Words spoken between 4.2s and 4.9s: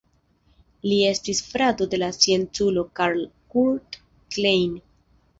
Klein.